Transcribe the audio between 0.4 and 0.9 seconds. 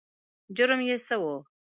جرم